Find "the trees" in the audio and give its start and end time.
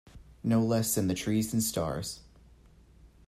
1.07-1.53